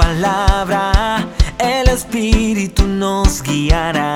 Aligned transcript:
palabra, 0.00 1.26
el 1.58 1.88
Espíritu 1.88 2.86
nos 2.86 3.42
guiará 3.42 4.14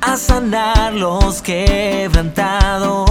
a 0.00 0.16
sanar 0.16 0.92
los 0.94 1.40
quebrantados. 1.40 3.03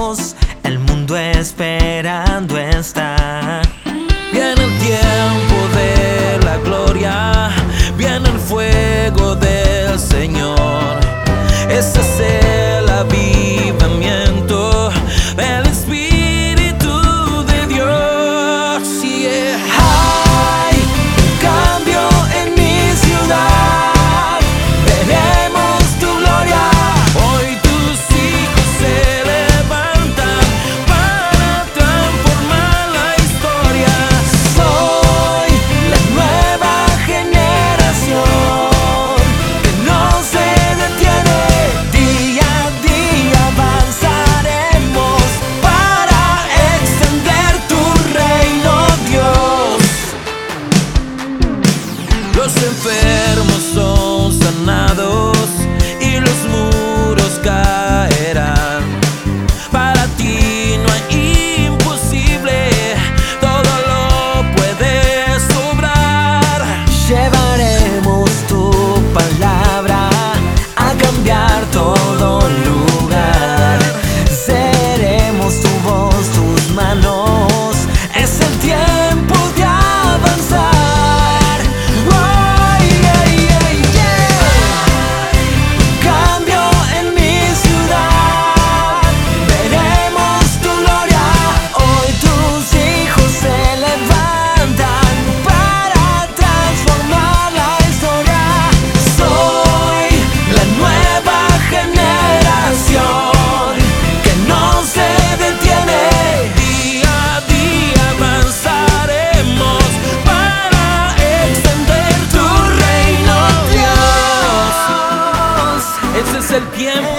el 116.53 116.68
tiempo 116.69 117.18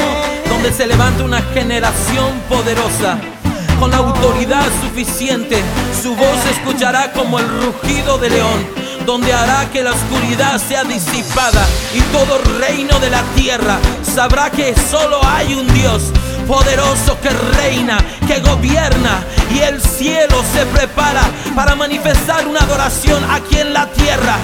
donde 0.48 0.72
se 0.72 0.86
levanta 0.86 1.24
una 1.24 1.42
generación 1.42 2.40
poderosa. 2.48 3.18
Con 3.80 3.90
la 3.90 3.96
autoridad 3.96 4.64
suficiente, 4.80 5.60
su 6.00 6.14
voz 6.14 6.38
se 6.44 6.50
escuchará 6.52 7.12
como 7.12 7.40
el 7.40 7.46
rugido 7.48 8.18
de 8.18 8.30
león, 8.30 8.66
donde 9.04 9.32
hará 9.32 9.68
que 9.72 9.82
la 9.82 9.90
oscuridad 9.90 10.60
sea 10.60 10.84
disipada 10.84 11.66
y 11.94 12.00
todo 12.12 12.38
reino 12.60 12.98
de 13.00 13.10
la 13.10 13.22
tierra 13.34 13.78
sabrá 14.02 14.50
que 14.50 14.74
solo 14.90 15.20
hay 15.24 15.54
un 15.54 15.66
Dios 15.74 16.12
poderoso 16.46 17.18
que 17.20 17.30
reina, 17.30 17.98
que 18.28 18.40
gobierna 18.40 19.24
y 19.52 19.60
el 19.60 19.80
cielo 19.80 20.42
se 20.52 20.64
prepara 20.66 21.22
para 21.56 21.74
manifestar 21.74 22.46
una 22.46 22.60
adoración 22.60 23.22
aquí 23.30 23.58
en 23.58 23.72
la 23.72 23.86
tierra. 23.86 24.36